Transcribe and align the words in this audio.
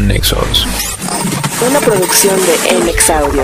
Nexos. 0.00 0.66
Una 1.66 1.78
producción 1.78 2.34
de 2.36 2.84
MX 2.84 3.10
Audio. 3.10 3.42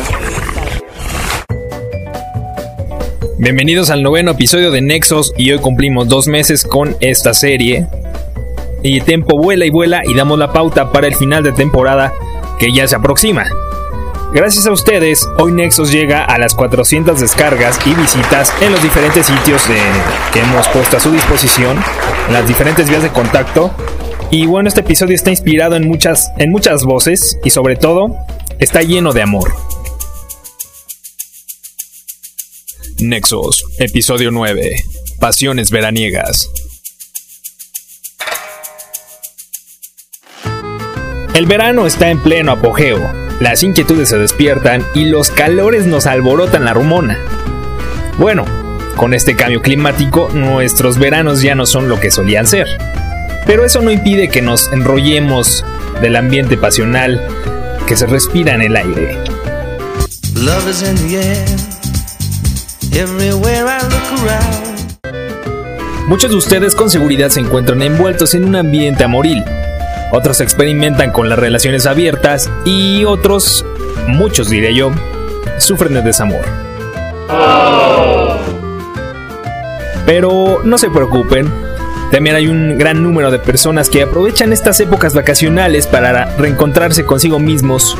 Bienvenidos 3.38 3.90
al 3.90 4.02
noveno 4.02 4.32
episodio 4.32 4.70
de 4.72 4.80
Nexos 4.80 5.32
y 5.36 5.52
hoy 5.52 5.60
cumplimos 5.60 6.08
dos 6.08 6.26
meses 6.26 6.64
con 6.64 6.96
esta 7.00 7.34
serie. 7.34 7.86
Y 8.82 8.98
el 8.98 9.04
tiempo 9.04 9.38
vuela 9.38 9.64
y 9.64 9.70
vuela 9.70 10.02
y 10.04 10.14
damos 10.14 10.38
la 10.38 10.52
pauta 10.52 10.90
para 10.90 11.06
el 11.06 11.14
final 11.14 11.44
de 11.44 11.52
temporada 11.52 12.12
que 12.58 12.72
ya 12.72 12.86
se 12.88 12.96
aproxima. 12.96 13.44
Gracias 14.32 14.66
a 14.66 14.72
ustedes, 14.72 15.28
hoy 15.38 15.52
Nexos 15.52 15.92
llega 15.92 16.24
a 16.24 16.38
las 16.38 16.54
400 16.54 17.20
descargas 17.20 17.78
y 17.86 17.94
visitas 17.94 18.52
en 18.60 18.72
los 18.72 18.82
diferentes 18.82 19.26
sitios 19.26 19.62
que 20.32 20.40
hemos 20.40 20.68
puesto 20.68 20.96
a 20.96 21.00
su 21.00 21.12
disposición, 21.12 21.76
en 22.26 22.32
las 22.32 22.46
diferentes 22.46 22.88
vías 22.88 23.02
de 23.02 23.10
contacto. 23.10 23.70
Y 24.30 24.46
bueno, 24.46 24.68
este 24.68 24.80
episodio 24.80 25.14
está 25.14 25.30
inspirado 25.30 25.76
en 25.76 25.88
muchas, 25.88 26.30
en 26.38 26.50
muchas 26.50 26.84
voces 26.84 27.38
y 27.44 27.50
sobre 27.50 27.76
todo 27.76 28.16
está 28.58 28.82
lleno 28.82 29.12
de 29.12 29.22
amor. 29.22 29.52
Nexos, 32.98 33.64
episodio 33.78 34.30
9. 34.30 34.76
Pasiones 35.18 35.70
veraniegas. 35.70 36.48
El 41.34 41.46
verano 41.46 41.86
está 41.86 42.10
en 42.10 42.22
pleno 42.22 42.52
apogeo 42.52 43.20
las 43.40 43.62
inquietudes 43.62 44.10
se 44.10 44.18
despiertan 44.18 44.84
y 44.94 45.06
los 45.06 45.30
calores 45.30 45.86
nos 45.86 46.06
alborotan 46.06 46.66
la 46.66 46.74
rumona. 46.74 47.16
Bueno, 48.18 48.44
con 48.96 49.14
este 49.14 49.34
cambio 49.34 49.62
climático 49.62 50.28
nuestros 50.34 50.98
veranos 50.98 51.40
ya 51.40 51.54
no 51.54 51.64
son 51.64 51.88
lo 51.88 51.98
que 51.98 52.10
solían 52.10 52.46
ser. 52.46 52.66
Pero 53.46 53.64
eso 53.64 53.80
no 53.82 53.90
impide 53.90 54.28
que 54.28 54.42
nos 54.42 54.72
enrollemos 54.72 55.64
del 56.00 56.16
ambiente 56.16 56.56
pasional 56.56 57.20
que 57.86 57.96
se 57.96 58.06
respira 58.06 58.54
en 58.54 58.62
el 58.62 58.76
aire. 58.76 59.18
Muchos 66.06 66.30
de 66.30 66.36
ustedes 66.36 66.74
con 66.74 66.90
seguridad 66.90 67.28
se 67.28 67.40
encuentran 67.40 67.82
envueltos 67.82 68.34
en 68.34 68.44
un 68.44 68.56
ambiente 68.56 69.04
amoril, 69.04 69.44
otros 70.12 70.40
experimentan 70.40 71.12
con 71.12 71.28
las 71.28 71.38
relaciones 71.38 71.86
abiertas 71.86 72.50
y 72.64 73.04
otros, 73.04 73.64
muchos 74.08 74.50
diré 74.50 74.74
yo, 74.74 74.90
sufren 75.58 75.94
de 75.94 76.02
desamor. 76.02 76.44
Pero 80.04 80.62
no 80.64 80.78
se 80.78 80.90
preocupen, 80.90 81.52
también 82.10 82.34
hay 82.34 82.48
un 82.48 82.76
gran 82.76 83.02
número 83.02 83.30
de 83.30 83.38
personas 83.38 83.88
que 83.88 84.02
aprovechan 84.02 84.52
estas 84.52 84.80
épocas 84.80 85.14
vacacionales 85.14 85.86
para 85.86 86.24
reencontrarse 86.36 87.04
consigo 87.04 87.38
mismos, 87.38 87.96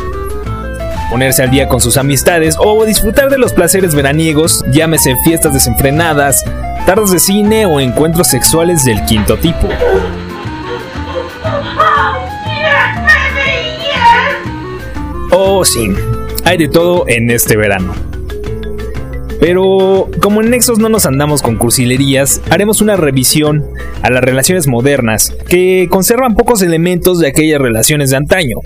ponerse 1.10 1.44
al 1.44 1.50
día 1.50 1.68
con 1.68 1.80
sus 1.80 1.96
amistades 1.96 2.56
o 2.58 2.84
disfrutar 2.84 3.30
de 3.30 3.38
los 3.38 3.52
placeres 3.52 3.94
veraniegos, 3.94 4.64
llámese 4.72 5.14
fiestas 5.24 5.54
desenfrenadas, 5.54 6.44
tardes 6.86 7.12
de 7.12 7.20
cine 7.20 7.66
o 7.66 7.78
encuentros 7.78 8.26
sexuales 8.26 8.84
del 8.84 9.04
quinto 9.04 9.36
tipo. 9.36 9.68
Oh, 15.30 15.64
sí, 15.64 15.88
hay 16.44 16.58
de 16.58 16.68
todo 16.68 17.04
en 17.06 17.30
este 17.30 17.56
verano. 17.56 18.09
Pero 19.40 20.08
como 20.20 20.42
en 20.42 20.50
Nexos 20.50 20.78
no 20.78 20.90
nos 20.90 21.06
andamos 21.06 21.40
con 21.42 21.56
cursilerías, 21.56 22.42
haremos 22.50 22.82
una 22.82 22.96
revisión 22.96 23.64
a 24.02 24.10
las 24.10 24.22
relaciones 24.22 24.68
modernas 24.68 25.34
que 25.48 25.88
conservan 25.90 26.34
pocos 26.34 26.62
elementos 26.62 27.18
de 27.18 27.28
aquellas 27.28 27.60
relaciones 27.60 28.10
de 28.10 28.16
antaño. 28.18 28.56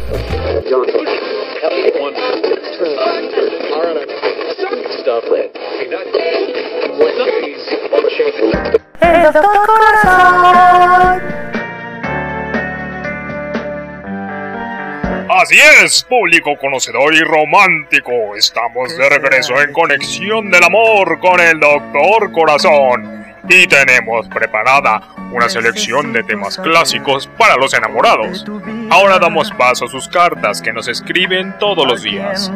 Así 15.44 15.58
es, 15.82 16.02
público 16.04 16.56
conocedor 16.58 17.14
y 17.14 17.20
romántico. 17.20 18.34
Estamos 18.34 18.96
de 18.96 19.10
regreso 19.10 19.60
en 19.60 19.74
Conexión 19.74 20.50
del 20.50 20.64
Amor 20.64 21.20
con 21.20 21.38
el 21.38 21.60
Doctor 21.60 22.32
Corazón. 22.32 23.26
Y 23.46 23.66
tenemos 23.66 24.26
preparada 24.28 25.02
una 25.30 25.50
selección 25.50 26.14
de 26.14 26.22
temas 26.22 26.56
clásicos 26.56 27.26
para 27.26 27.58
los 27.58 27.74
enamorados. 27.74 28.46
Ahora 28.88 29.18
damos 29.18 29.50
paso 29.50 29.84
a 29.84 29.88
sus 29.88 30.08
cartas 30.08 30.62
que 30.62 30.72
nos 30.72 30.88
escriben 30.88 31.58
todos 31.58 31.86
los 31.86 32.02
días. 32.02 32.50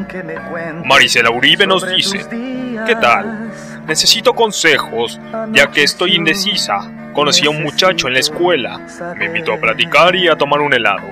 Marisela 0.83 1.31
Uribe 1.31 1.67
nos 1.67 1.87
dice, 1.95 2.27
¿qué 2.87 2.97
tal? 2.97 3.53
Necesito 3.87 4.33
consejos, 4.33 5.21
ya 5.51 5.71
que 5.71 5.83
estoy 5.83 6.15
indecisa. 6.15 6.91
Conocí 7.13 7.47
a 7.47 7.51
un 7.51 7.63
muchacho 7.63 8.09
en 8.09 8.15
la 8.15 8.21
escuela. 8.21 8.81
Me 9.19 9.27
invitó 9.27 9.53
a 9.53 9.59
platicar 9.59 10.17
y 10.17 10.27
a 10.29 10.37
tomar 10.37 10.63
un 10.63 10.73
helado. 10.73 11.07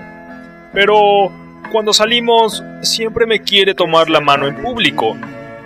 Pero 0.72 1.45
cuando 1.66 1.92
salimos, 1.92 2.64
siempre 2.82 3.26
me 3.26 3.40
quiere 3.40 3.74
tomar 3.74 4.08
la 4.08 4.20
mano 4.20 4.46
en 4.46 4.56
público. 4.56 5.16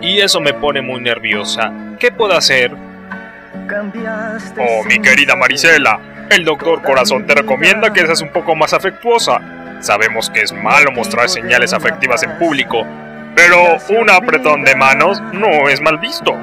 Y 0.01 0.19
eso 0.19 0.39
me 0.41 0.53
pone 0.53 0.81
muy 0.81 1.01
nerviosa. 1.01 1.71
¿Qué 1.99 2.11
puedo 2.11 2.33
hacer? 2.33 2.71
Oh, 4.57 4.83
mi 4.85 4.99
querida 4.99 5.35
Marisela, 5.35 6.27
el 6.29 6.43
doctor 6.43 6.81
Corazón 6.81 7.25
te 7.25 7.35
recomienda 7.35 7.93
que 7.93 8.05
seas 8.05 8.21
un 8.21 8.31
poco 8.31 8.55
más 8.55 8.73
afectuosa. 8.73 9.39
Sabemos 9.81 10.29
que 10.29 10.41
es 10.41 10.51
malo 10.51 10.91
mostrar 10.91 11.29
señales 11.29 11.73
afectivas 11.73 12.23
en 12.23 12.37
público, 12.37 12.85
pero 13.35 13.77
un 13.89 14.09
apretón 14.09 14.63
de 14.63 14.75
manos 14.75 15.21
no 15.33 15.69
es 15.69 15.81
mal 15.81 15.97
visto. 15.99 16.37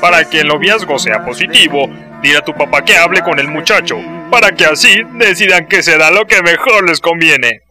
Para 0.00 0.24
que 0.24 0.40
el 0.40 0.48
noviazgo 0.48 0.98
sea 0.98 1.24
positivo, 1.24 1.88
dile 2.22 2.38
a 2.38 2.42
tu 2.42 2.52
papá 2.54 2.84
que 2.84 2.96
hable 2.96 3.22
con 3.22 3.38
el 3.38 3.48
muchacho, 3.48 3.96
para 4.30 4.52
que 4.52 4.66
así 4.66 5.02
decidan 5.14 5.66
que 5.66 5.82
se 5.82 5.96
da 5.96 6.10
lo 6.10 6.26
que 6.26 6.42
mejor 6.42 6.88
les 6.88 7.00
conviene. 7.00 7.62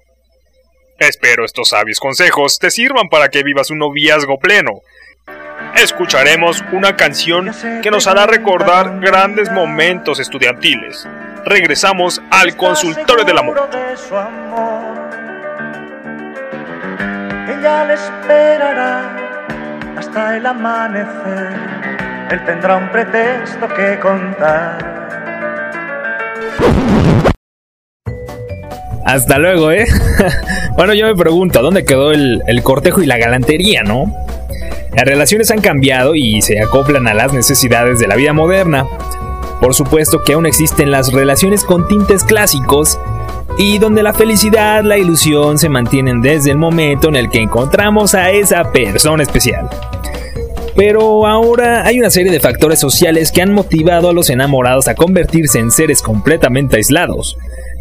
Espero 0.99 1.45
estos 1.45 1.69
sabios 1.69 1.97
consejos 1.97 2.59
te 2.59 2.69
sirvan 2.69 3.07
para 3.07 3.29
que 3.29 3.41
vivas 3.41 3.71
un 3.71 3.79
noviazgo 3.79 4.37
pleno. 4.37 4.81
Escucharemos 5.75 6.61
una 6.73 6.97
canción 6.97 7.51
que 7.81 7.89
nos 7.89 8.05
hará 8.05 8.25
recordar 8.25 8.99
grandes 8.99 9.49
momentos 9.49 10.19
estudiantiles. 10.19 11.07
Regresamos 11.45 12.21
al 12.29 12.57
consultorio 12.57 13.23
del 13.23 13.37
amor. 13.37 13.69
Ella 17.47 17.85
le 17.85 17.93
esperará 17.93 19.95
hasta 19.97 20.35
el 20.35 20.45
amanecer. 20.45 21.53
Él 22.29 22.45
tendrá 22.45 22.75
un 22.75 22.91
pretexto 22.91 23.69
que 23.69 23.97
contar. 23.99 24.99
Hasta 29.05 29.39
luego, 29.39 29.71
¿eh? 29.71 29.87
bueno, 30.79 30.93
yo 30.93 31.07
me 31.07 31.15
pregunto, 31.15 31.61
¿dónde 31.61 31.83
quedó 31.83 32.13
el, 32.13 32.41
cortejo 32.63 33.01
y 33.01 33.05
la 33.05 33.17
galantería, 33.17 33.83
no? 33.83 34.05
Las 34.95 35.03
relaciones 35.03 35.51
han 35.51 35.59
cambiado 35.59 36.15
y 36.15 36.41
se 36.41 36.61
acoplan 36.61 37.05
a 37.09 37.13
las 37.13 37.33
necesidades 37.33 37.99
de 37.99 38.07
la 38.07 38.15
vida 38.15 38.31
moderna. 38.31 38.87
Por 39.59 39.75
supuesto 39.75 40.23
que 40.23 40.31
aún 40.31 40.45
existen 40.45 40.89
las 40.89 41.11
relaciones 41.11 41.65
con 41.65 41.85
tintes 41.89 42.23
clásicos 42.23 42.97
y 43.57 43.77
donde 43.77 44.03
la 44.03 44.13
felicidad, 44.13 44.81
la 44.85 44.97
ilusión 44.97 45.59
se 45.59 45.67
mantienen 45.67 46.21
desde 46.21 46.51
el 46.51 46.57
momento 46.57 47.09
en 47.09 47.17
el 47.17 47.29
que 47.29 47.41
encontramos 47.41 48.15
a 48.15 48.31
esa 48.31 48.71
persona 48.71 49.21
especial. 49.21 49.67
Pero 50.77 51.27
ahora 51.27 51.85
hay 51.85 51.99
una 51.99 52.09
serie 52.09 52.31
de 52.31 52.39
factores 52.39 52.79
sociales 52.79 53.33
que 53.33 53.41
han 53.41 53.51
motivado 53.51 54.07
a 54.07 54.13
los 54.13 54.29
enamorados 54.29 54.87
a 54.87 54.95
convertirse 54.95 55.59
en 55.59 55.71
seres 55.71 56.01
completamente 56.01 56.77
aislados, 56.77 57.35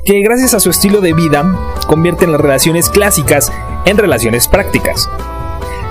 que 0.09 0.23
gracias 0.23 0.55
a 0.55 0.61
su 0.61 0.71
estilo 0.71 1.03
de 1.03 1.13
vida 1.13 1.45
convierten 1.87 2.33
las 2.33 2.41
relaciones 2.41 2.89
clásicas 2.89 3.53
en 3.85 3.99
relaciones 3.99 4.49
prácticas. 4.49 5.07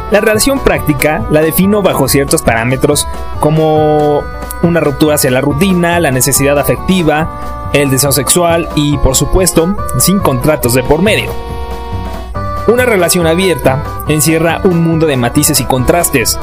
La 0.09 0.21
relación 0.21 0.59
práctica 0.59 1.23
la 1.29 1.43
defino 1.43 1.83
bajo 1.83 2.07
ciertos 2.07 2.41
parámetros 2.41 3.07
como 3.39 4.23
una 4.63 4.79
ruptura 4.79 5.15
hacia 5.15 5.29
la 5.29 5.41
rutina, 5.41 5.99
la 5.99 6.09
necesidad 6.09 6.57
afectiva, 6.57 7.69
el 7.73 7.91
deseo 7.91 8.11
sexual 8.11 8.67
y 8.73 8.97
por 8.97 9.15
supuesto 9.15 9.75
sin 9.99 10.17
contratos 10.17 10.73
de 10.73 10.81
por 10.81 11.03
medio. 11.03 11.31
Una 12.67 12.87
relación 12.87 13.27
abierta 13.27 13.83
encierra 14.07 14.61
un 14.63 14.81
mundo 14.81 15.05
de 15.05 15.15
matices 15.15 15.59
y 15.59 15.65
contrastes, 15.65 16.39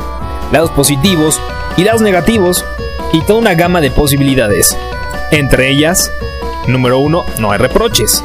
lados 0.53 0.71
positivos 0.71 1.41
y 1.77 1.83
lados 1.83 2.03
negativos 2.03 2.65
y 3.13 3.21
toda 3.23 3.41
una 3.41 3.55
gama 3.55 3.81
de 3.81 3.91
posibilidades. 3.91 4.79
Entre 5.33 5.71
ellas, 5.71 6.13
Número 6.67 6.99
uno, 6.99 7.25
no 7.41 7.53
hay 7.53 7.59
reproches. 7.59 8.25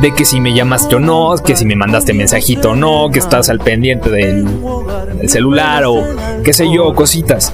De 0.00 0.14
que 0.14 0.24
si 0.24 0.40
me 0.40 0.54
llamaste 0.54 0.96
o 0.96 1.00
no, 1.00 1.34
que 1.44 1.54
si 1.54 1.64
me 1.64 1.76
mandaste 1.76 2.14
mensajito 2.14 2.70
o 2.70 2.76
no, 2.76 3.10
que 3.10 3.18
estás 3.18 3.48
al 3.50 3.58
pendiente 3.58 4.10
del, 4.10 4.46
celular 5.28 5.84
o 5.86 6.02
qué 6.42 6.52
sé 6.52 6.72
yo, 6.72 6.94
cositas. 6.94 7.52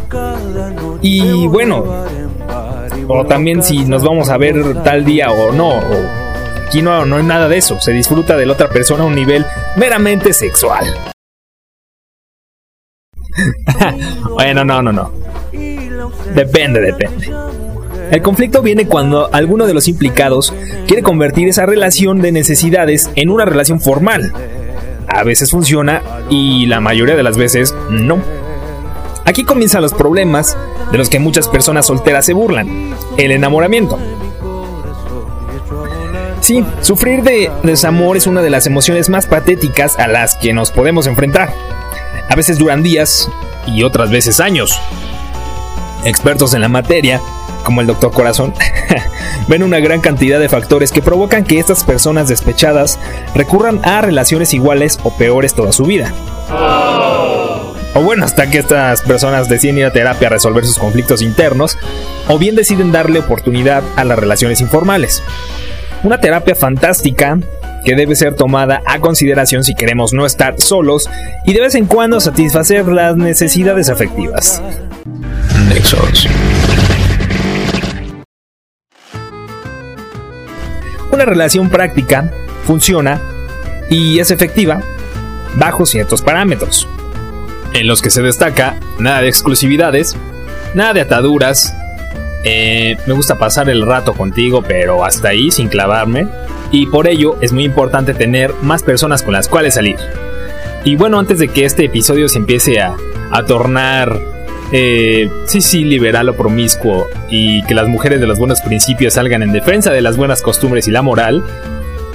Y 1.03 1.47
bueno, 1.49 1.85
o 3.09 3.27
también 3.27 3.63
si 3.63 3.85
nos 3.85 4.03
vamos 4.03 4.29
a 4.29 4.37
ver 4.37 4.83
tal 4.83 5.05
día 5.05 5.31
o 5.31 5.53
no, 5.53 5.73
aquí 6.67 6.83
no, 6.83 7.05
no 7.05 7.17
hay 7.17 7.25
nada 7.25 7.49
de 7.49 7.59
eso, 7.59 7.81
se 7.81 7.93
disfruta 7.93 8.37
de 8.37 8.47
la 8.47 8.53
otra 8.53 8.69
persona 8.69 9.03
a 9.03 9.07
un 9.07 9.15
nivel 9.15 9.45
meramente 9.77 10.33
sexual. 10.33 10.87
bueno, 14.31 14.65
no, 14.65 14.83
no, 14.83 14.93
no. 14.93 15.13
Depende, 16.35 16.81
depende. 16.81 17.33
El 18.11 18.23
conflicto 18.23 18.63
viene 18.63 18.87
cuando 18.87 19.29
alguno 19.33 19.67
de 19.67 19.75
los 19.75 19.87
implicados 19.87 20.55
quiere 20.87 21.03
convertir 21.03 21.49
esa 21.49 21.67
relación 21.67 22.23
de 22.23 22.33
necesidades 22.33 23.11
en 23.17 23.29
una 23.29 23.45
relación 23.45 23.81
formal. 23.81 24.33
A 25.07 25.25
veces 25.25 25.51
funciona 25.51 26.03
y 26.31 26.67
la 26.67 26.81
mayoría 26.81 27.17
de 27.17 27.23
las 27.23 27.37
veces 27.37 27.75
no. 27.91 28.19
Aquí 29.27 29.45
comienzan 29.45 29.83
los 29.83 29.93
problemas 29.93 30.57
de 30.91 30.97
los 30.97 31.11
que 31.11 31.19
muchas 31.19 31.49
personas 31.49 31.87
solteras 31.87 32.25
se 32.25 32.33
burlan, 32.33 32.95
el 33.19 33.31
enamoramiento. 33.31 33.99
Sí, 36.41 36.65
sufrir 36.81 37.23
de 37.23 37.51
desamor 37.63 38.17
es 38.17 38.27
una 38.27 38.41
de 38.41 38.49
las 38.49 38.67
emociones 38.67 39.11
más 39.11 39.27
patéticas 39.27 39.99
a 39.99 40.09
las 40.09 40.37
que 40.37 40.55
nos 40.55 40.71
podemos 40.71 41.07
enfrentar. 41.07 41.53
A 42.31 42.37
veces 42.37 42.59
duran 42.59 42.83
días 42.83 43.31
y 43.67 43.83
otras 43.83 44.11
veces 44.11 44.41
años. 44.41 44.81
Expertos 46.05 46.55
en 46.55 46.63
la 46.63 46.69
materia, 46.69 47.21
como 47.65 47.81
el 47.81 47.87
doctor 47.87 48.13
Corazón, 48.13 48.55
ven 49.49 49.63
una 49.63 49.81
gran 49.81 50.01
cantidad 50.01 50.39
de 50.39 50.49
factores 50.49 50.93
que 50.93 51.03
provocan 51.03 51.45
que 51.45 51.59
estas 51.59 51.85
personas 51.85 52.29
despechadas 52.29 52.99
recurran 53.35 53.81
a 53.85 54.01
relaciones 54.01 54.55
iguales 54.55 54.99
o 55.03 55.17
peores 55.17 55.55
toda 55.55 55.73
su 55.73 55.85
vida. 55.85 56.13
O 57.95 58.03
bueno, 58.03 58.25
hasta 58.25 58.49
que 58.51 58.59
estas 58.59 59.03
personas 59.03 59.49
deciden 59.49 59.79
ir 59.79 59.87
a 59.87 59.93
terapia 59.93 60.29
a 60.29 60.31
resolver 60.31 60.65
sus 60.65 60.79
conflictos 60.79 61.23
internos, 61.23 61.77
o 62.29 62.39
bien 62.39 62.55
deciden 62.55 62.93
darle 62.93 63.21
oportunidad 63.21 63.83
a 63.97 64.05
las 64.05 64.19
relaciones 64.19 64.61
informales. 64.61 65.23
Una 66.05 66.21
terapia 66.21 66.55
fantástica 66.55 67.39
que 67.85 67.95
debe 67.95 68.15
ser 68.15 68.35
tomada 68.35 68.83
a 68.87 69.01
consideración 69.01 69.65
si 69.65 69.75
queremos 69.75 70.13
no 70.13 70.27
estar 70.27 70.61
solos 70.61 71.09
y 71.45 71.55
de 71.55 71.61
vez 71.61 71.75
en 71.75 71.87
cuando 71.87 72.21
satisfacer 72.21 72.87
las 72.87 73.17
necesidades 73.17 73.89
afectivas. 73.89 74.63
Una 81.19 81.25
relación 81.25 81.69
práctica 81.69 82.31
funciona 82.63 83.21
y 83.91 84.21
es 84.21 84.31
efectiva 84.31 84.81
bajo 85.57 85.85
ciertos 85.85 86.23
parámetros, 86.23 86.87
en 87.73 87.89
los 87.89 88.03
que 88.03 88.11
se 88.11 88.23
destaca 88.23 88.77
nada 89.01 89.23
de 89.23 89.27
exclusividades, 89.27 90.15
nada 90.75 90.93
de 90.93 91.01
ataduras, 91.01 91.75
eh, 92.45 92.97
me 93.09 93.15
gusta 93.15 93.37
pasar 93.37 93.69
el 93.69 93.85
rato 93.85 94.15
contigo, 94.15 94.63
pero 94.63 95.05
hasta 95.05 95.31
ahí 95.31 95.51
sin 95.51 95.67
clavarme, 95.67 96.29
y 96.71 96.87
por 96.87 97.09
ello 97.09 97.37
es 97.41 97.53
muy 97.53 97.65
importante 97.65 98.15
tener 98.15 98.55
más 98.63 98.85
personas 98.85 99.25
con 99.25 99.33
las 99.33 99.49
cuales 99.49 99.75
salir. 99.75 99.97
Y 100.85 100.95
bueno, 100.95 101.19
antes 101.19 101.41
de 101.41 101.49
que 101.49 101.65
este 101.65 101.87
episodio 101.87 102.29
se 102.29 102.39
empiece 102.39 102.81
a, 102.81 102.95
a 103.33 103.43
tornar, 103.45 104.21
eh, 104.73 105.31
sí, 105.47 105.61
sí, 105.61 105.85
liberal 105.85 106.29
o 106.29 106.37
promiscuo, 106.37 107.07
y 107.31 107.63
que 107.63 107.75
las 107.75 107.89
mujeres 107.89 108.21
de 108.21 108.27
los 108.27 108.39
buenos 108.39 108.61
principios 108.61 109.15
salgan 109.15 109.43
en 109.43 109.53
defensa 109.53 109.91
de 109.91 110.03
las 110.03 110.17
buenas 110.17 110.43
costumbres 110.43 110.89
y 110.89 110.91
la 110.91 111.03
moral, 111.03 111.43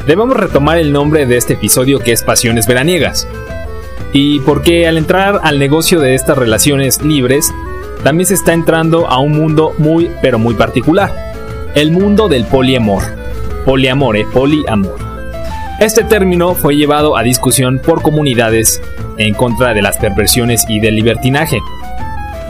debemos 0.05 0.37
retomar 0.37 0.77
el 0.77 0.91
nombre 0.91 1.25
de 1.25 1.37
este 1.37 1.53
episodio 1.53 1.99
que 1.99 2.11
es 2.11 2.23
Pasiones 2.23 2.67
Veraniegas. 2.67 3.27
Y 4.11 4.39
porque 4.41 4.87
al 4.87 4.97
entrar 4.97 5.39
al 5.43 5.57
negocio 5.57 5.99
de 5.99 6.13
estas 6.13 6.37
relaciones 6.37 7.01
libres, 7.01 7.51
también 8.03 8.27
se 8.27 8.35
está 8.35 8.53
entrando 8.53 9.07
a 9.07 9.19
un 9.19 9.31
mundo 9.31 9.73
muy, 9.77 10.11
pero 10.21 10.37
muy 10.37 10.53
particular. 10.53 11.11
El 11.73 11.91
mundo 11.91 12.27
del 12.27 12.45
poliamor. 12.45 13.03
Poliamore, 13.65 14.25
poliamor. 14.25 14.97
Este 15.79 16.03
término 16.03 16.53
fue 16.53 16.75
llevado 16.75 17.17
a 17.17 17.23
discusión 17.23 17.79
por 17.79 18.01
comunidades 18.01 18.81
en 19.17 19.33
contra 19.33 19.73
de 19.73 19.81
las 19.81 19.97
perversiones 19.97 20.65
y 20.67 20.79
del 20.79 20.95
libertinaje, 20.95 21.59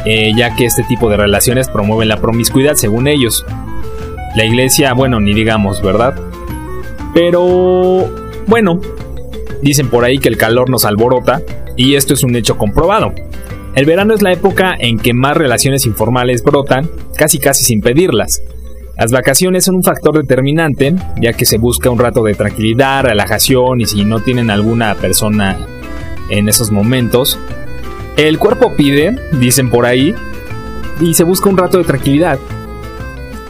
eh, 0.06 0.32
ya 0.36 0.56
que 0.56 0.66
este 0.66 0.84
tipo 0.84 1.10
de 1.10 1.18
relaciones 1.18 1.70
promueven 1.70 2.08
la 2.08 2.18
promiscuidad 2.18 2.76
según 2.76 3.08
ellos. 3.08 3.46
La 4.36 4.46
iglesia, 4.46 4.94
bueno, 4.94 5.20
ni 5.20 5.34
digamos, 5.34 5.82
¿verdad? 5.82 6.16
Pero, 7.14 8.10
bueno, 8.48 8.80
dicen 9.62 9.90
por 9.90 10.04
ahí 10.04 10.18
que 10.18 10.30
el 10.30 10.38
calor 10.38 10.70
nos 10.70 10.86
alborota, 10.86 11.42
y 11.76 11.96
esto 11.96 12.14
es 12.14 12.24
un 12.24 12.36
hecho 12.36 12.58
comprobado. 12.58 13.14
El 13.76 13.86
verano 13.86 14.14
es 14.14 14.22
la 14.22 14.32
época 14.32 14.76
en 14.78 15.00
que 15.00 15.14
más 15.14 15.36
relaciones 15.36 15.86
informales 15.86 16.44
brotan, 16.44 16.90
casi 17.16 17.40
casi 17.40 17.64
sin 17.64 17.82
pedirlas. 17.82 18.42
Las 18.98 19.12
vacaciones 19.12 19.66
son 19.66 19.76
un 19.76 19.84
factor 19.84 20.16
determinante, 20.16 20.94
ya 21.20 21.34
que 21.34 21.46
se 21.46 21.58
busca 21.58 21.90
un 21.90 21.98
rato 21.98 22.24
de 22.24 22.36
tranquilidad, 22.36 23.06
relajación 23.06 23.82
y 23.82 23.86
si 23.86 24.06
no 24.06 24.20
tienen 24.20 24.52
alguna 24.52 24.94
persona 24.94 25.58
en 26.30 26.48
esos 26.48 26.72
momentos, 26.72 27.40
el 28.18 28.38
cuerpo 28.38 28.75
pide, 28.75 29.15
dicen 29.31 29.69
por 29.69 29.86
ahí, 29.86 30.13
y 31.00 31.13
se 31.13 31.24
busca 31.24 31.50
un 31.50 31.57
rato 31.57 31.77
de 31.77 31.83
tranquilidad. 31.83 32.39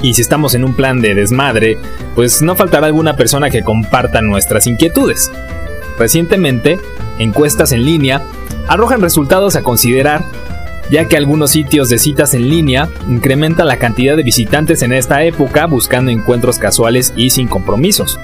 Y 0.01 0.13
si 0.13 0.21
estamos 0.21 0.53
en 0.55 0.63
un 0.65 0.73
plan 0.73 1.01
de 1.01 1.15
desmadre, 1.15 1.77
pues 2.15 2.41
no 2.41 2.55
faltará 2.55 2.87
alguna 2.87 3.15
persona 3.15 3.49
que 3.49 3.63
comparta 3.63 4.21
nuestras 4.21 4.67
inquietudes. 4.67 5.31
Recientemente, 5.97 6.79
encuestas 7.19 7.71
en 7.71 7.85
línea 7.85 8.21
arrojan 8.67 9.01
resultados 9.01 9.55
a 9.55 9.63
considerar, 9.63 10.23
ya 10.89 11.05
que 11.05 11.17
algunos 11.17 11.51
sitios 11.51 11.89
de 11.89 11.99
citas 11.99 12.33
en 12.33 12.49
línea 12.49 12.89
incrementan 13.07 13.67
la 13.67 13.77
cantidad 13.77 14.15
de 14.17 14.23
visitantes 14.23 14.81
en 14.81 14.93
esta 14.93 15.23
época 15.23 15.65
buscando 15.65 16.11
encuentros 16.11 16.57
casuales 16.57 17.13
y 17.15 17.29
sin 17.29 17.47
compromisos. 17.47 18.19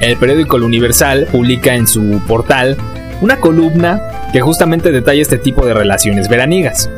El 0.00 0.16
periódico 0.16 0.56
El 0.56 0.64
Universal 0.64 1.28
publica 1.30 1.74
en 1.74 1.86
su 1.86 2.20
portal 2.26 2.76
una 3.22 3.36
columna 3.36 4.02
que 4.32 4.42
justamente 4.42 4.92
detalla 4.92 5.22
este 5.22 5.38
tipo 5.38 5.64
de 5.64 5.72
relaciones 5.72 6.28
veraniegas. 6.28 6.90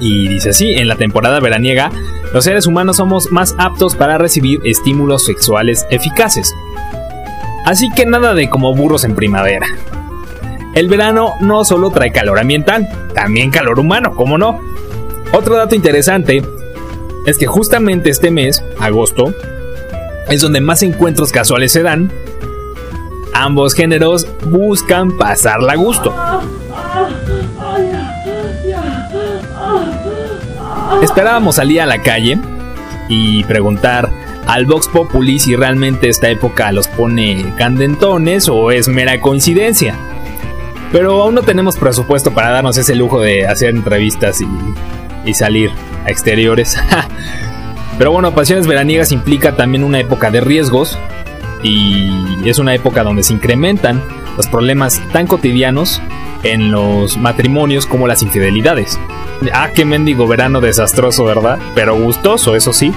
Y 0.00 0.28
dice 0.28 0.50
así, 0.50 0.72
en 0.72 0.88
la 0.88 0.96
temporada 0.96 1.40
veraniega, 1.40 1.90
los 2.32 2.44
seres 2.44 2.66
humanos 2.66 2.96
somos 2.96 3.30
más 3.30 3.54
aptos 3.58 3.94
para 3.94 4.16
recibir 4.18 4.60
estímulos 4.64 5.24
sexuales 5.24 5.86
eficaces. 5.90 6.54
Así 7.64 7.90
que 7.90 8.06
nada 8.06 8.34
de 8.34 8.48
como 8.48 8.74
burros 8.74 9.04
en 9.04 9.14
primavera. 9.14 9.66
El 10.74 10.88
verano 10.88 11.34
no 11.40 11.64
solo 11.64 11.90
trae 11.90 12.12
calor 12.12 12.38
ambiental, 12.38 12.88
también 13.14 13.50
calor 13.50 13.80
humano, 13.80 14.14
¿cómo 14.14 14.38
no? 14.38 14.60
Otro 15.32 15.56
dato 15.56 15.74
interesante 15.74 16.42
es 17.26 17.38
que 17.38 17.46
justamente 17.46 18.10
este 18.10 18.30
mes, 18.30 18.62
agosto, 18.78 19.34
es 20.28 20.42
donde 20.42 20.60
más 20.60 20.82
encuentros 20.82 21.32
casuales 21.32 21.72
se 21.72 21.82
dan. 21.82 22.12
Ambos 23.38 23.74
géneros 23.74 24.26
buscan 24.46 25.14
pasarla 25.18 25.74
a 25.74 25.76
gusto. 25.76 26.14
Esperábamos 31.02 31.56
salir 31.56 31.82
a 31.82 31.86
la 31.86 32.00
calle 32.00 32.38
y 33.10 33.44
preguntar 33.44 34.10
al 34.46 34.64
Vox 34.64 34.88
Populi 34.88 35.38
si 35.38 35.54
realmente 35.54 36.08
esta 36.08 36.30
época 36.30 36.72
los 36.72 36.88
pone 36.88 37.52
candentones 37.58 38.48
o 38.48 38.70
es 38.70 38.88
mera 38.88 39.20
coincidencia. 39.20 39.94
Pero 40.90 41.20
aún 41.22 41.34
no 41.34 41.42
tenemos 41.42 41.76
presupuesto 41.76 42.32
para 42.32 42.50
darnos 42.50 42.78
ese 42.78 42.94
lujo 42.94 43.20
de 43.20 43.46
hacer 43.46 43.68
entrevistas 43.68 44.40
y, 44.40 45.34
salir 45.34 45.70
a 46.06 46.10
exteriores. 46.10 46.78
Pero 47.98 48.12
bueno, 48.12 48.34
Pasiones 48.34 48.66
Veraniegas 48.66 49.12
implica 49.12 49.56
también 49.56 49.84
una 49.84 50.00
época 50.00 50.30
de 50.30 50.40
riesgos 50.40 50.98
y 51.62 52.48
es 52.48 52.58
una 52.58 52.74
época 52.74 53.02
donde 53.02 53.22
se 53.22 53.32
incrementan 53.34 54.02
los 54.36 54.46
problemas 54.48 55.02
tan 55.12 55.26
cotidianos 55.26 56.00
en 56.42 56.70
los 56.70 57.16
matrimonios 57.16 57.86
como 57.86 58.06
las 58.06 58.22
infidelidades. 58.22 58.98
Ah, 59.52 59.70
qué 59.74 59.84
mendigo 59.84 60.26
verano 60.26 60.60
desastroso, 60.60 61.24
¿verdad? 61.24 61.58
Pero 61.74 61.96
gustoso, 61.96 62.54
eso 62.54 62.72
sí. 62.72 62.92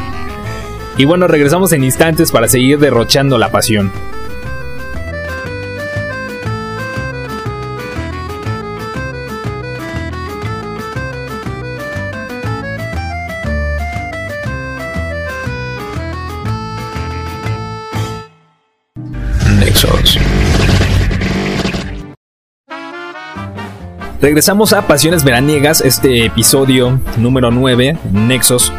Y 0.98 1.06
bueno, 1.06 1.28
regresamos 1.28 1.72
en 1.72 1.84
instantes 1.84 2.32
para 2.32 2.48
seguir 2.48 2.80
derrochando 2.80 3.38
la 3.38 3.52
pasión. 3.52 3.92
Regresamos 24.30 24.74
a 24.74 24.86
Pasiones 24.86 25.24
Veraniegas, 25.24 25.82
este 25.82 26.24
episodio 26.24 27.00
número 27.18 27.50
9, 27.50 27.98
Nexos. 28.12 28.72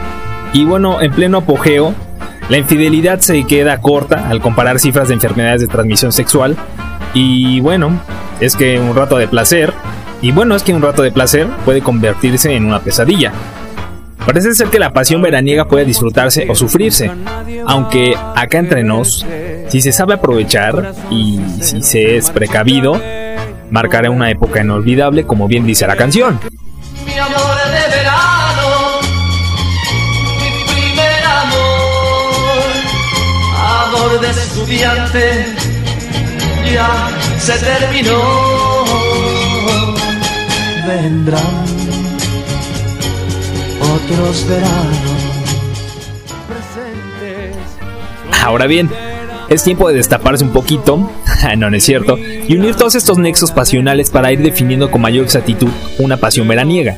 Y 0.53 0.65
bueno, 0.65 1.03
en 1.03 1.11
pleno 1.11 1.39
apogeo, 1.39 1.93
la 2.49 2.57
infidelidad 2.57 3.19
se 3.19 3.43
queda 3.43 3.81
corta 3.81 4.29
al 4.29 4.41
comparar 4.41 4.79
cifras 4.79 5.09
de 5.09 5.15
enfermedades 5.15 5.61
de 5.61 5.67
transmisión 5.67 6.13
sexual. 6.13 6.57
Y 7.15 7.59
bueno, 7.63 8.01
es 8.39 8.55
que 8.55 8.79
un 8.79 8.95
rato 8.95 9.17
de 9.17 9.27
placer, 9.27 9.75
y 10.23 10.31
bueno, 10.31 10.55
es 10.55 10.63
que 10.63 10.73
un 10.73 10.83
rato 10.83 11.03
de 11.03 11.11
placer 11.11 11.49
puede 11.65 11.81
convertirse 11.81 12.55
en 12.55 12.67
una 12.67 12.79
pesadilla. 12.79 13.33
Parece 14.25 14.55
ser 14.55 14.69
que 14.69 14.79
la 14.79 14.93
pasión 14.93 15.21
veraniega 15.21 15.67
puede 15.67 15.85
disfrutarse 15.85 16.47
o 16.49 16.55
sufrirse, 16.55 17.11
aunque 17.67 18.15
acá 18.37 18.59
entre 18.61 18.85
nos, 18.85 19.27
si 19.67 19.81
se 19.81 19.91
sabe 19.91 20.15
aprovechar 20.15 20.95
y 21.11 21.41
si 21.59 21.83
se 21.83 22.17
es 22.17 22.31
precavido, 22.31 23.01
marcará 23.71 24.11
una 24.11 24.31
época 24.31 24.61
inolvidable 24.61 25.25
como 25.25 25.49
bien 25.49 25.67
dice 25.67 25.87
la 25.87 25.97
canción. 25.97 26.39
Mi 27.07 27.19
amor 27.19 27.57
de 27.67 27.97
verano, 27.97 29.01
mi 30.39 30.73
primer 30.73 31.25
amor, 31.25 32.63
amor 33.57 34.21
de 34.21 34.31
estudiante, 34.31 35.47
ya 36.73 37.09
se 37.39 37.59
terminó. 37.59 38.21
Vendrán 40.87 41.65
otros 43.81 44.47
veranos. 44.49 45.21
Ahora 48.43 48.67
bien, 48.67 48.91
es 49.49 49.63
tiempo 49.63 49.89
de 49.89 49.97
destaparse 49.97 50.45
un 50.45 50.53
poquito, 50.53 51.11
no, 51.59 51.71
no 51.71 51.77
es 51.77 51.85
cierto, 51.85 52.17
y 52.51 52.57
unir 52.57 52.75
todos 52.75 52.97
estos 52.97 53.17
nexos 53.17 53.53
pasionales 53.53 54.11
para 54.11 54.33
ir 54.33 54.41
definiendo 54.43 54.91
con 54.91 55.01
mayor 55.01 55.23
exactitud 55.23 55.69
una 56.01 56.17
pasión 56.17 56.49
veraniega. 56.49 56.97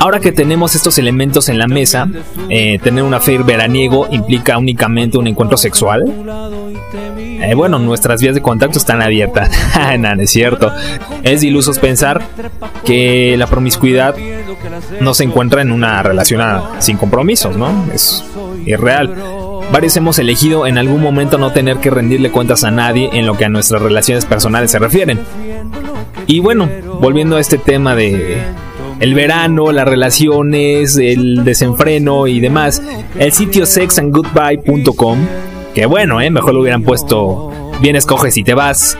Ahora 0.00 0.18
que 0.18 0.32
tenemos 0.32 0.74
estos 0.74 0.98
elementos 0.98 1.48
en 1.48 1.60
la 1.60 1.68
mesa, 1.68 2.08
eh, 2.48 2.80
tener 2.82 3.04
un 3.04 3.14
affair 3.14 3.44
veraniego 3.44 4.08
implica 4.10 4.58
únicamente 4.58 5.16
un 5.16 5.28
encuentro 5.28 5.56
sexual. 5.56 6.02
Eh, 7.14 7.54
bueno, 7.54 7.78
nuestras 7.78 8.20
vías 8.20 8.34
de 8.34 8.42
contacto 8.42 8.80
están 8.80 9.00
abiertas. 9.00 9.48
no, 10.00 10.12
no 10.16 10.22
es 10.22 10.30
cierto. 10.30 10.72
Es 11.22 11.44
ilusos 11.44 11.78
pensar 11.78 12.20
que 12.84 13.36
la 13.38 13.46
promiscuidad 13.46 14.16
no 15.00 15.14
se 15.14 15.22
encuentra 15.22 15.62
en 15.62 15.70
una 15.70 16.02
relación 16.02 16.42
sin 16.80 16.96
compromisos, 16.96 17.56
¿no? 17.56 17.86
Es 17.94 18.24
irreal. 18.66 19.41
Varios 19.72 19.96
hemos 19.96 20.18
elegido 20.18 20.66
en 20.66 20.76
algún 20.76 21.00
momento 21.00 21.38
no 21.38 21.50
tener 21.50 21.78
que 21.78 21.88
rendirle 21.88 22.30
cuentas 22.30 22.62
a 22.62 22.70
nadie 22.70 23.08
en 23.14 23.24
lo 23.24 23.38
que 23.38 23.46
a 23.46 23.48
nuestras 23.48 23.80
relaciones 23.80 24.26
personales 24.26 24.70
se 24.70 24.78
refieren. 24.78 25.18
Y 26.26 26.40
bueno, 26.40 26.68
volviendo 27.00 27.36
a 27.36 27.40
este 27.40 27.56
tema 27.56 27.94
de 27.94 28.36
el 29.00 29.14
verano, 29.14 29.72
las 29.72 29.88
relaciones, 29.88 30.98
el 30.98 31.42
desenfreno 31.44 32.26
y 32.26 32.38
demás, 32.38 32.82
el 33.18 33.32
sitio 33.32 33.64
sexandgoodbye.com, 33.64 35.18
que 35.74 35.86
bueno, 35.86 36.20
eh, 36.20 36.30
mejor 36.30 36.52
lo 36.52 36.60
hubieran 36.60 36.82
puesto 36.82 37.50
bien 37.80 37.96
escoges 37.96 38.36
y 38.36 38.44
te 38.44 38.52
vas, 38.52 38.98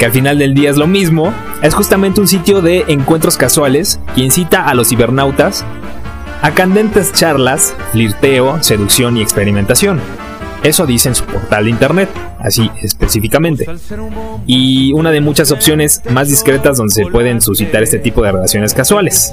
que 0.00 0.04
al 0.04 0.10
final 0.12 0.38
del 0.38 0.52
día 0.52 0.70
es 0.70 0.76
lo 0.76 0.88
mismo, 0.88 1.32
es 1.62 1.74
justamente 1.74 2.20
un 2.20 2.26
sitio 2.26 2.60
de 2.60 2.84
encuentros 2.88 3.36
casuales 3.36 4.00
que 4.16 4.22
incita 4.22 4.68
a 4.68 4.74
los 4.74 4.88
cibernautas 4.88 5.64
a 6.42 6.50
candentes 6.52 7.12
charlas, 7.12 7.74
flirteo, 7.92 8.62
seducción 8.62 9.16
y 9.16 9.22
experimentación. 9.22 10.00
Eso 10.62 10.86
dice 10.86 11.08
en 11.08 11.14
su 11.14 11.24
portal 11.24 11.64
de 11.64 11.70
internet, 11.70 12.08
así 12.40 12.68
específicamente. 12.82 13.66
Y 14.44 14.92
una 14.92 15.12
de 15.12 15.20
muchas 15.20 15.52
opciones 15.52 16.02
más 16.10 16.28
discretas 16.28 16.78
donde 16.78 16.94
se 16.94 17.06
pueden 17.06 17.40
suscitar 17.40 17.82
este 17.82 18.00
tipo 18.00 18.22
de 18.22 18.32
relaciones 18.32 18.74
casuales. 18.74 19.32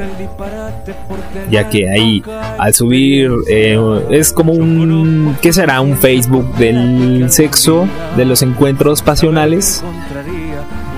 Ya 1.50 1.68
que 1.68 1.90
ahí, 1.90 2.24
al 2.60 2.74
subir, 2.76 3.32
eh, 3.50 3.78
es 4.12 4.32
como 4.34 4.54
un. 4.54 5.36
¿Qué 5.42 5.52
será? 5.52 5.82
Un 5.82 5.98
Facebook 5.98 6.56
del 6.58 7.26
sexo, 7.32 7.88
de 8.16 8.26
los 8.26 8.44
encuentros 8.44 9.02
pasionales. 9.02 9.84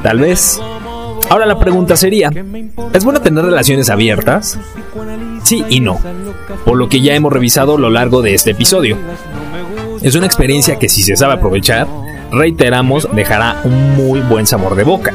Tal 0.04 0.20
vez. 0.20 0.60
Ahora 1.30 1.46
la 1.46 1.58
pregunta 1.58 1.96
sería: 1.96 2.32
¿es 2.94 3.04
bueno 3.06 3.22
tener 3.22 3.46
relaciones 3.46 3.90
abiertas? 3.90 4.60
Sí 5.48 5.64
y 5.70 5.80
no, 5.80 5.98
por 6.66 6.78
lo 6.78 6.90
que 6.90 7.00
ya 7.00 7.16
hemos 7.16 7.32
revisado 7.32 7.78
a 7.78 7.80
lo 7.80 7.90
largo 7.90 8.22
de 8.22 8.34
este 8.34 8.52
episodio. 8.52 8.98
Es 10.02 10.14
una 10.16 10.26
experiencia 10.26 10.78
que 10.78 10.90
si 10.90 11.04
se 11.04 11.16
sabe 11.16 11.36
aprovechar, 11.36 11.88
reiteramos, 12.34 13.08
dejará 13.14 13.62
un 13.64 13.96
muy 13.96 14.20
buen 14.20 14.46
sabor 14.46 14.76
de 14.76 14.84
boca. 14.84 15.14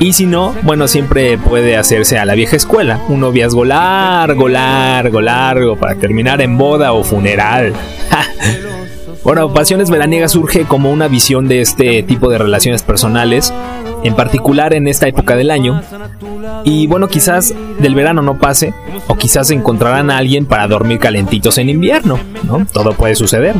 Y 0.00 0.12
si 0.12 0.26
no, 0.26 0.54
bueno, 0.64 0.86
siempre 0.86 1.38
puede 1.38 1.78
hacerse 1.78 2.18
a 2.18 2.26
la 2.26 2.34
vieja 2.34 2.56
escuela, 2.56 3.00
un 3.08 3.20
noviazgo 3.20 3.64
largo, 3.64 4.48
largo, 4.48 5.22
largo, 5.22 5.76
para 5.76 5.94
terminar 5.94 6.42
en 6.42 6.58
boda 6.58 6.92
o 6.92 7.02
funeral. 7.02 7.72
Bueno, 9.28 9.52
Pasiones 9.52 9.90
Veraniegas 9.90 10.32
surge 10.32 10.64
como 10.64 10.90
una 10.90 11.06
visión 11.06 11.48
de 11.48 11.60
este 11.60 12.02
tipo 12.02 12.30
de 12.30 12.38
relaciones 12.38 12.82
personales, 12.82 13.52
en 14.02 14.14
particular 14.16 14.72
en 14.72 14.88
esta 14.88 15.06
época 15.06 15.36
del 15.36 15.50
año. 15.50 15.82
Y 16.64 16.86
bueno, 16.86 17.08
quizás 17.08 17.52
del 17.78 17.94
verano 17.94 18.22
no 18.22 18.38
pase, 18.38 18.72
o 19.06 19.16
quizás 19.16 19.50
encontrarán 19.50 20.10
a 20.10 20.16
alguien 20.16 20.46
para 20.46 20.66
dormir 20.66 20.98
calentitos 20.98 21.58
en 21.58 21.68
invierno, 21.68 22.18
¿no? 22.44 22.66
Todo 22.72 22.94
puede 22.94 23.16
suceder. 23.16 23.54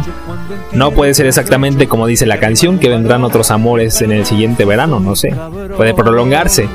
No 0.73 0.93
puede 0.93 1.13
ser 1.13 1.27
exactamente 1.27 1.87
como 1.87 2.07
dice 2.07 2.25
la 2.25 2.41
canción, 2.41 2.79
que 2.79 2.89
vendrán 2.89 3.23
otros 3.23 3.51
amores 3.51 4.01
en 4.01 4.13
el 4.13 4.25
siguiente 4.25 4.65
verano, 4.65 5.01
no 5.01 5.17
sé. 5.17 5.35
Puede 5.77 5.93
prolongarse. 5.93 6.67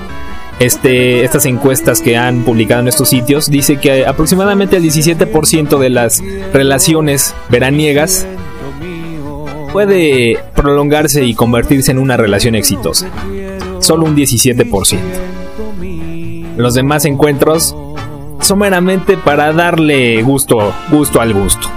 Este, 0.60 1.24
estas 1.24 1.48
encuestas 1.48 2.00
que 2.00 2.16
han 2.16 2.44
publicado 2.44 2.82
en 2.82 2.90
estos 2.90 3.10
sitios 3.10 3.50
dice 3.50 3.78
que 3.78 4.06
aproximadamente 4.06 4.78
el 4.78 4.84
17% 4.84 5.80
de 5.80 5.90
las 5.90 6.22
relaciones 6.54 7.34
veraniegas 7.50 8.28
puede 9.74 10.38
prolongarse 10.56 11.26
y 11.26 11.34
convertirse 11.34 11.92
en 11.92 11.98
una 11.98 12.16
relación 12.16 12.54
exitosa. 12.56 13.10
Solo 13.80 14.06
un 14.06 14.16
17%. 14.16 15.00
Los 16.56 16.76
demás 16.76 17.06
encuentros 17.06 17.76
son 18.40 18.60
meramente 18.60 19.18
para 19.18 19.52
darle 19.52 20.22
gusto, 20.22 20.74
gusto 20.92 21.20
al 21.20 21.34
gusto. 21.34 21.68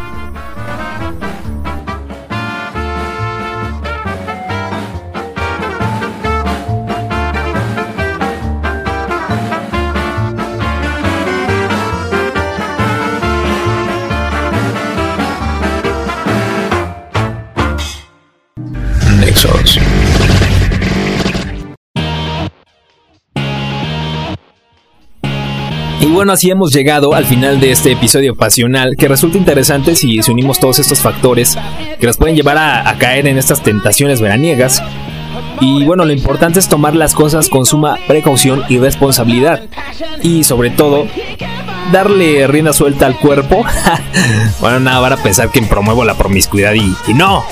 Bueno, 26.17 26.33
así 26.33 26.51
hemos 26.51 26.73
llegado 26.73 27.13
al 27.13 27.27
final 27.27 27.61
de 27.61 27.73
este 27.73 27.93
episodio 27.93 28.35
pasional 28.35 28.97
que 28.97 29.07
resulta 29.07 29.37
interesante 29.37 29.95
si, 29.95 30.23
si 30.23 30.31
unimos 30.31 30.59
todos 30.59 30.79
estos 30.79 31.01
factores 31.01 31.59
que 32.01 32.07
nos 32.07 32.17
pueden 32.17 32.35
llevar 32.35 32.57
a, 32.57 32.97
caer 32.99 33.27
en 33.27 33.37
estas 33.37 33.63
tentaciones 33.63 34.23
veraniegas. 34.23 34.83
Y 35.61 35.85
bueno, 35.85 36.07
lo 36.07 36.13
importante 36.15 36.59
es 36.59 36.71
tomar 36.71 36.97
las 36.97 37.13
cosas 37.15 37.51
con 37.51 37.67
suma 37.67 37.99
precaución 38.09 38.65
y 38.71 38.79
responsabilidad. 38.79 39.65
Y 40.23 40.45
sobre 40.45 40.71
todo, 40.71 41.07
darle 41.93 42.47
rienda 42.47 42.73
suelta 42.73 43.05
al 43.05 43.19
cuerpo. 43.19 43.63
bueno, 44.61 44.81
nada, 44.81 45.01
van 45.01 45.13
a 45.13 45.17
pensar 45.19 45.51
que 45.51 45.61
promuevo 45.61 46.03
la 46.07 46.17
promiscuidad 46.17 46.73
y 46.73 47.13
no. 47.13 47.45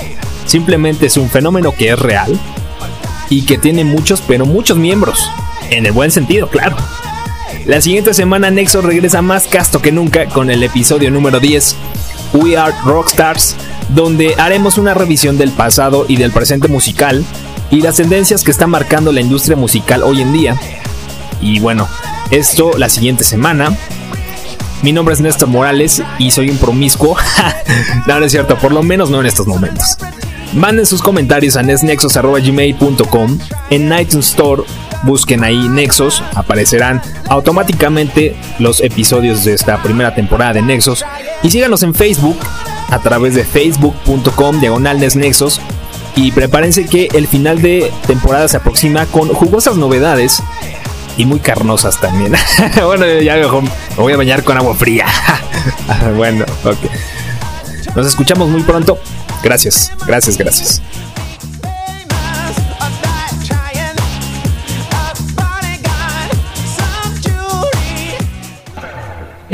Simplemente 0.47 1.05
es 1.05 1.17
un 1.17 1.29
fenómeno 1.29 1.71
que 1.71 1.89
es 1.89 1.99
real 1.99 2.39
y 3.29 3.43
que 3.43 3.59
tiene 3.59 3.83
muchos, 3.83 4.21
pero 4.21 4.47
muchos 4.47 4.75
miembros. 4.75 5.29
En 5.69 5.85
el 5.85 5.91
buen 5.91 6.09
sentido, 6.09 6.47
claro. 6.47 6.77
La 7.65 7.81
siguiente 7.81 8.13
semana 8.13 8.51
Nexo 8.51 8.81
regresa 8.81 9.23
más 9.23 9.47
casto 9.47 9.81
que 9.81 9.91
nunca 9.91 10.27
con 10.27 10.51
el 10.51 10.61
episodio 10.61 11.09
número 11.09 11.39
10, 11.39 11.75
We 12.33 12.55
Are 12.57 12.75
Rockstars, 12.83 13.55
donde 13.89 14.35
haremos 14.37 14.77
una 14.77 14.93
revisión 14.93 15.39
del 15.39 15.49
pasado 15.49 16.05
y 16.07 16.17
del 16.17 16.31
presente 16.31 16.67
musical 16.67 17.25
y 17.71 17.81
las 17.81 17.95
tendencias 17.95 18.43
que 18.43 18.51
está 18.51 18.67
marcando 18.67 19.11
la 19.11 19.21
industria 19.21 19.57
musical 19.57 20.03
hoy 20.03 20.21
en 20.21 20.31
día. 20.31 20.55
Y 21.41 21.59
bueno, 21.59 21.87
esto 22.29 22.77
la 22.77 22.87
siguiente 22.87 23.23
semana. 23.23 23.75
Mi 24.83 24.91
nombre 24.91 25.15
es 25.15 25.21
Néstor 25.21 25.49
Morales 25.49 26.03
y 26.19 26.29
soy 26.29 26.51
un 26.51 26.57
promiscuo. 26.57 27.17
no, 28.07 28.23
es 28.23 28.31
cierto, 28.31 28.59
por 28.59 28.73
lo 28.73 28.83
menos 28.83 29.09
no 29.09 29.21
en 29.21 29.25
estos 29.25 29.47
momentos. 29.47 29.97
Manden 30.53 30.85
sus 30.85 31.01
comentarios 31.01 31.57
a 31.57 31.63
nesnexos.gmail.com 31.63 33.39
En 33.71 33.99
iTunes 33.99 34.27
Store 34.27 34.61
busquen 35.05 35.43
ahí 35.43 35.69
Nexos, 35.69 36.23
aparecerán 36.33 37.01
automáticamente 37.29 38.35
los 38.59 38.81
episodios 38.81 39.45
de 39.45 39.53
esta 39.53 39.81
primera 39.81 40.13
temporada 40.13 40.53
de 40.53 40.61
Nexos. 40.61 41.05
Y 41.43 41.51
síganos 41.51 41.83
en 41.83 41.93
Facebook 41.93 42.37
a 42.89 42.99
través 42.99 43.35
de 43.35 43.45
facebook.com 43.45 44.59
diagonal 44.59 44.99
Nexos. 44.99 45.61
Y 46.15 46.31
prepárense 46.31 46.85
que 46.85 47.09
el 47.13 47.27
final 47.27 47.61
de 47.61 47.91
temporada 48.07 48.47
se 48.47 48.57
aproxima 48.57 49.05
con 49.05 49.27
jugosas 49.29 49.75
novedades 49.75 50.41
y 51.17 51.25
muy 51.25 51.39
carnosas 51.39 51.99
también. 51.99 52.33
bueno, 52.85 53.05
ya 53.21 53.35
me 53.35 53.45
voy 53.97 54.13
a 54.13 54.17
bañar 54.17 54.43
con 54.43 54.57
agua 54.57 54.75
fría. 54.75 55.05
bueno, 56.15 56.45
ok. 56.63 57.95
Nos 57.95 58.07
escuchamos 58.07 58.49
muy 58.49 58.63
pronto. 58.63 58.97
Gracias, 59.43 59.91
gracias, 60.07 60.37
gracias. 60.37 60.81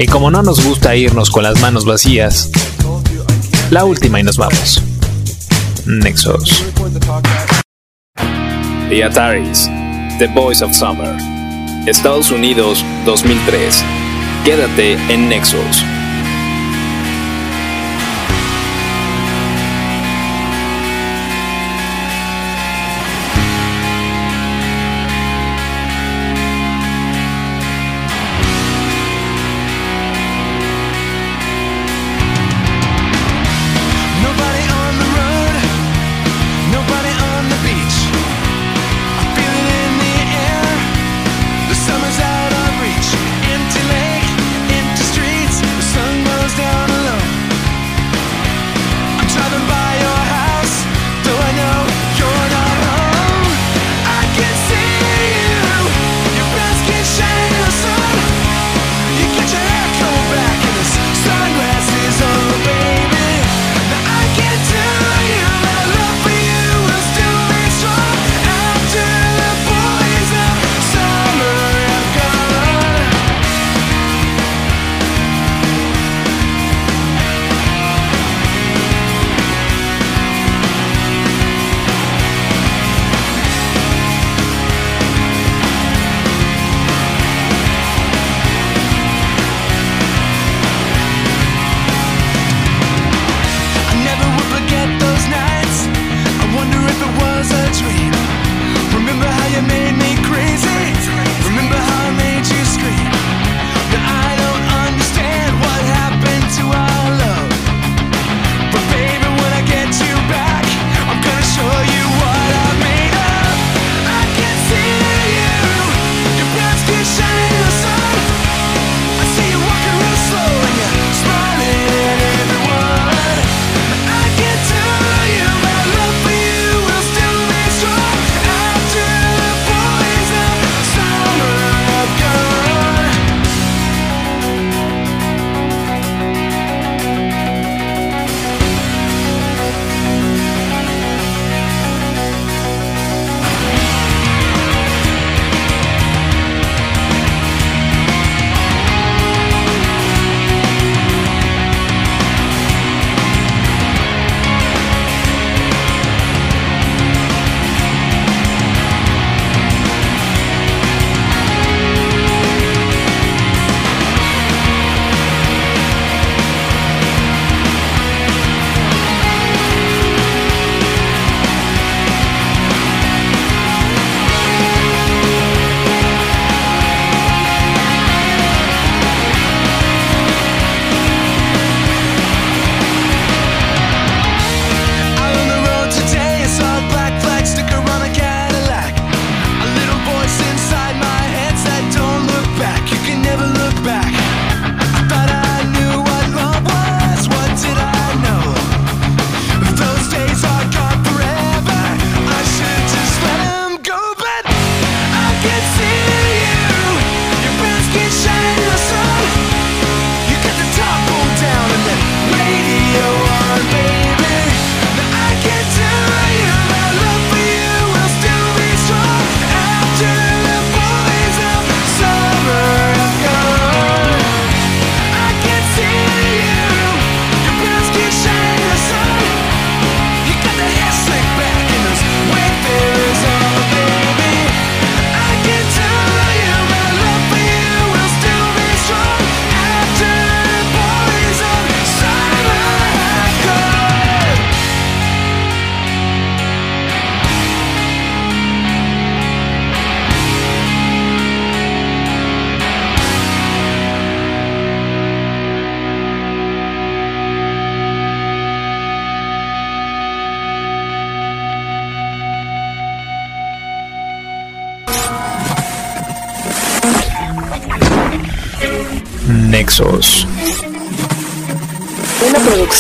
Y 0.01 0.07
como 0.07 0.31
no 0.31 0.41
nos 0.41 0.65
gusta 0.65 0.95
irnos 0.95 1.29
con 1.29 1.43
las 1.43 1.61
manos 1.61 1.85
vacías, 1.85 2.49
la 3.69 3.85
última 3.85 4.19
y 4.19 4.23
nos 4.23 4.35
vamos. 4.35 4.81
Nexos. 5.85 6.65
The 8.89 9.03
Ataris, 9.03 9.69
The 10.17 10.25
Voice 10.25 10.65
of 10.65 10.73
Summer, 10.73 11.15
Estados 11.85 12.31
Unidos 12.31 12.83
2003. 13.05 13.83
Quédate 14.43 14.93
en 15.13 15.29
Nexos. 15.29 15.85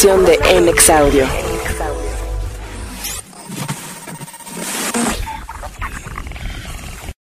de 0.01 0.39
MX 0.59 0.89
Audio. 0.89 1.50